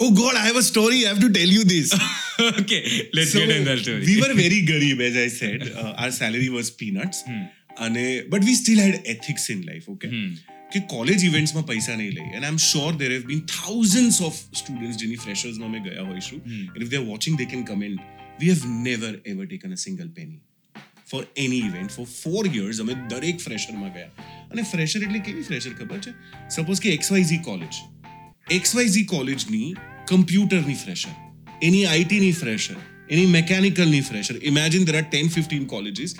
[0.00, 1.04] Oh God, I have a story.
[1.04, 1.94] I have to tell you this.
[2.60, 2.82] okay,
[3.12, 4.04] let's so, get in that story.
[4.06, 5.70] we were very garib, as I said.
[5.72, 7.24] Uh, our salary was peanuts.
[7.24, 7.48] Hmm.
[7.78, 10.08] અને but we still had ethics in life okay
[10.72, 14.40] કે college ઇવેન્ટ્સમાં પૈસા નહીં લઈ and I am sure there have been thousands of
[14.60, 18.52] students જેની ફ્રેશર્સમાં અમે ગયા હોઈશું and if they are watching they can comment we
[18.54, 23.46] have never ever taken a single penny for any event for four years અમે દરેક
[23.46, 26.12] ફ્રેશરમાં ગયા અને fresher એટલે કેવી ફ્રેશર ખબર છે
[26.58, 27.80] સપોઝ કે એક્સવાયઝી કોલેજ
[28.58, 29.74] એક્સવાયઝી કોલેજની
[30.12, 31.16] કમ્પ્યુટરની ફ્રેશર
[31.62, 32.78] એની આઈટીની ફ્રેશર
[33.08, 36.16] એની મેકેનિકલની fresher imagine there are ten fifteen colleges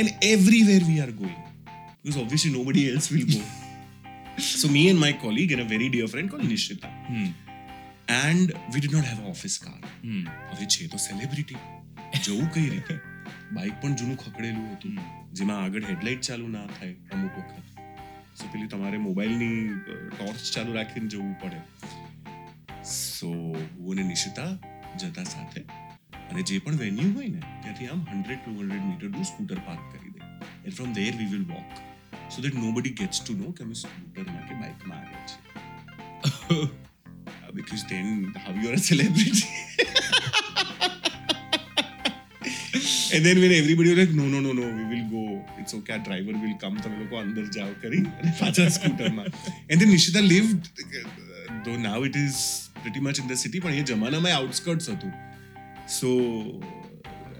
[0.00, 3.40] and everywhere we are going because obviously nobody else will go.
[4.38, 6.90] so me and my colleague and a very dear friend called Nishita.
[7.06, 7.28] Hmm.
[8.08, 9.58] And we did not have an office
[10.50, 11.56] હવે છે તો celebrity
[12.18, 12.96] જવું કઈ રીતે
[13.52, 14.98] bike પણ જૂનું ખકડેલું હતું
[15.32, 17.66] જેમાં આગળ હેડલાઇટ ચાલુ ના થાય અમુક વખત
[18.34, 19.56] સો પેલી તમારે મોબાઈલની
[20.12, 21.60] ટોર્ચ ચાલુ રાખીને જવું પડે
[22.84, 24.50] સો હું અને નિશિતા
[24.98, 25.60] જતા સાથે
[26.28, 30.12] અને જે પણ વેન્યુ હોય ને ત્યાંથી આમ હંડ્રેડ ટુ હંડ્રેડ મીટરનું સ્કૂટર પાર્ક કરી
[30.12, 31.70] દે and from there we will walk
[32.28, 37.84] so that nobody gets two નો કે અમે સ્કૂટરમાં કે બાઇકમાં આવ્યા છીએ because
[37.86, 38.10] then
[38.38, 39.48] how you are a celebrity
[43.12, 45.24] and then when everybody like no no no no we will go
[45.60, 49.78] it's okay આ driver will come તમે લોકો અંદર જાઓ કરી અને પાછા સ્કૂટરમાં and
[49.78, 50.54] then Nishita live
[51.64, 52.44] though now it is
[52.84, 55.12] pretty much in the city પણ એ જમાનામાં આઉટસ્કર્ટ્સ હતું
[55.98, 56.10] સો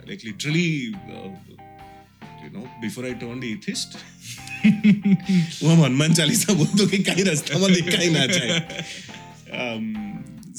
[0.11, 0.69] like literally
[1.17, 1.31] uh,
[2.45, 3.91] you know before I turned atheist
[5.63, 8.59] હું આમ હનુમાન ચાલીસા બોલતો કે કાંઈ રસ્તામાં દેખાય ના જાય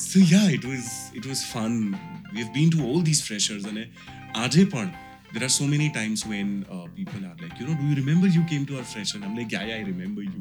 [0.10, 0.92] so yeah it was
[1.18, 1.74] it was fun
[2.34, 3.84] we have been to all these freshers અને
[4.44, 4.94] આજે પણ
[5.36, 8.28] there are so many times when uh, people are like, you know, do you remember
[8.36, 9.18] you came to our fresher?
[9.18, 10.41] And I'm like, yeah, yeah, I remember you.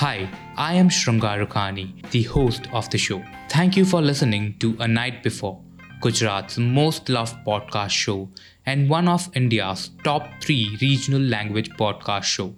[0.00, 3.20] Hi, I am Shramgar Rukhani, the host of the show.
[3.50, 5.60] Thank you for listening to A Night Before,
[6.00, 8.28] Gujarat's most loved podcast show
[8.64, 12.54] and one of India's top three regional language podcast show.